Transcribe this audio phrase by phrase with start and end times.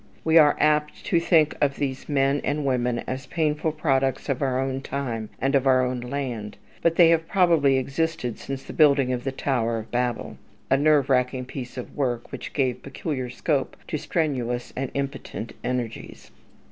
[0.23, 4.59] We are apt to think of these men and women as painful products of our
[4.59, 9.13] own time and of our own land; but they have probably existed since the building
[9.13, 10.37] of the Tower of Babel,
[10.71, 16.31] a nerve racking piece of work which gave peculiar scope to strenuous and impotent energies.